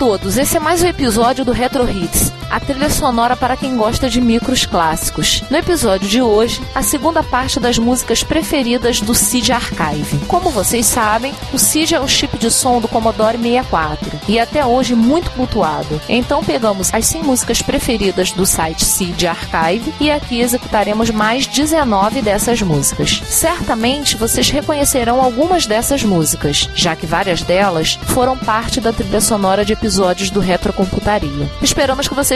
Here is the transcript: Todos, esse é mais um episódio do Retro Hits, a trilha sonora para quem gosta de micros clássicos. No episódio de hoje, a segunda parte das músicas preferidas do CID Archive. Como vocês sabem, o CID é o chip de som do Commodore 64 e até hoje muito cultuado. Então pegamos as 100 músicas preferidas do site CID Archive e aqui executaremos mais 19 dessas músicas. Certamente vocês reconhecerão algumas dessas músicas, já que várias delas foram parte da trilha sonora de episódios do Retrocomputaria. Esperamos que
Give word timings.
Todos, 0.00 0.38
esse 0.38 0.56
é 0.56 0.60
mais 0.60 0.82
um 0.82 0.86
episódio 0.86 1.44
do 1.44 1.52
Retro 1.52 1.86
Hits, 1.86 2.32
a 2.50 2.58
trilha 2.58 2.90
sonora 2.90 3.36
para 3.36 3.56
quem 3.56 3.76
gosta 3.76 4.10
de 4.10 4.20
micros 4.20 4.66
clássicos. 4.66 5.42
No 5.48 5.56
episódio 5.56 6.08
de 6.08 6.20
hoje, 6.20 6.60
a 6.74 6.82
segunda 6.82 7.22
parte 7.22 7.60
das 7.60 7.78
músicas 7.78 8.24
preferidas 8.24 9.00
do 9.00 9.14
CID 9.14 9.52
Archive. 9.52 10.18
Como 10.26 10.50
vocês 10.50 10.84
sabem, 10.86 11.32
o 11.52 11.58
CID 11.58 11.94
é 11.94 12.00
o 12.00 12.08
chip 12.08 12.36
de 12.36 12.50
som 12.50 12.80
do 12.80 12.88
Commodore 12.88 13.38
64 13.38 14.20
e 14.28 14.38
até 14.38 14.66
hoje 14.66 14.94
muito 14.94 15.30
cultuado. 15.30 16.00
Então 16.08 16.42
pegamos 16.42 16.92
as 16.92 17.06
100 17.06 17.22
músicas 17.22 17.62
preferidas 17.62 18.32
do 18.32 18.44
site 18.44 18.84
CID 18.84 19.28
Archive 19.28 19.94
e 20.00 20.10
aqui 20.10 20.40
executaremos 20.40 21.10
mais 21.10 21.46
19 21.46 22.20
dessas 22.20 22.60
músicas. 22.62 23.22
Certamente 23.26 24.16
vocês 24.16 24.50
reconhecerão 24.50 25.22
algumas 25.22 25.66
dessas 25.66 26.02
músicas, 26.02 26.68
já 26.74 26.96
que 26.96 27.06
várias 27.06 27.42
delas 27.42 27.98
foram 28.06 28.36
parte 28.36 28.80
da 28.80 28.92
trilha 28.92 29.20
sonora 29.20 29.64
de 29.64 29.72
episódios 29.72 30.30
do 30.30 30.40
Retrocomputaria. 30.40 31.48
Esperamos 31.62 32.08
que 32.08 32.14